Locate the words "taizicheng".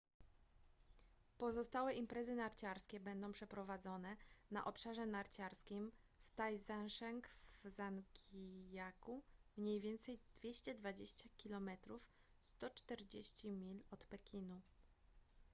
6.31-7.27